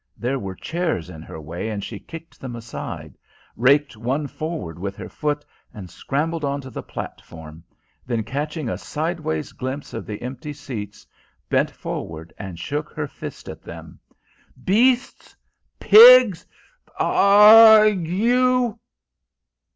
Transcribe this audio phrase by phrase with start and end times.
[0.17, 3.19] There were chairs in her way, and she kicked them aside;
[3.55, 7.63] raked one forward with her foot, and scrambled on to the platform;
[8.07, 11.05] then, catching a sideways glimpse of the empty seats,
[11.51, 13.99] bent forward and shook her fist at them.
[14.63, 15.35] "Beasts!
[15.79, 16.47] Pigs!
[16.99, 17.81] A a a ah!
[17.83, 18.79] You!"